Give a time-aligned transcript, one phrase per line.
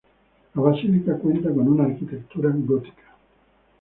[0.55, 3.13] La basílica cuenta con una arquitectura gótica.